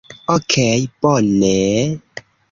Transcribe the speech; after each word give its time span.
Okej 0.35 0.81
bone... 1.01 1.57